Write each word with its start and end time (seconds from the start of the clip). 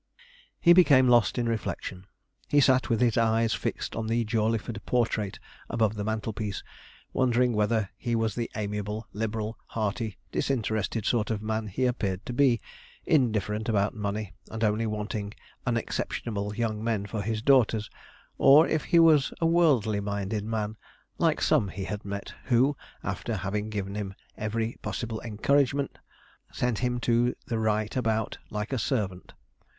He 0.59 0.73
became 0.73 1.07
lost 1.07 1.37
in 1.37 1.47
reflection. 1.47 2.07
He 2.47 2.59
sat 2.59 2.89
with 2.89 3.01
his 3.01 3.19
eyes 3.19 3.53
fixed 3.53 3.95
on 3.95 4.07
the 4.07 4.25
Jawleyford 4.25 4.81
portrait 4.87 5.37
above 5.69 5.93
the 5.93 6.03
mantelpiece, 6.03 6.63
wondering 7.13 7.53
whether 7.53 7.91
he 7.97 8.15
was 8.15 8.33
the 8.33 8.49
amiable, 8.55 9.05
liberal, 9.13 9.59
hearty, 9.67 10.17
disinterested 10.31 11.05
sort 11.05 11.29
of 11.29 11.43
man 11.43 11.67
he 11.67 11.85
appeared 11.85 12.25
to 12.25 12.33
be, 12.33 12.59
indifferent 13.05 13.69
about 13.69 13.93
money, 13.93 14.33
and 14.49 14.63
only 14.63 14.87
wanting 14.87 15.35
unexceptionable 15.67 16.55
young 16.55 16.83
men 16.83 17.05
for 17.05 17.21
his 17.21 17.43
daughters; 17.43 17.87
or 18.39 18.67
if 18.67 18.85
he 18.85 18.97
was 18.97 19.31
a 19.39 19.45
worldly 19.45 19.99
minded 19.99 20.43
man, 20.43 20.77
like 21.19 21.39
some 21.43 21.67
he 21.67 21.83
had 21.83 22.03
met, 22.03 22.33
who, 22.45 22.75
after 23.03 23.39
giving 23.69 23.93
him 23.93 24.15
every 24.35 24.79
possible 24.81 25.21
encouragement, 25.21 25.99
sent 26.51 26.79
him 26.79 26.99
to 26.99 27.35
the 27.45 27.59
right 27.59 27.95
about 27.95 28.39
like 28.49 28.73
a 28.73 28.79
servant. 28.79 29.33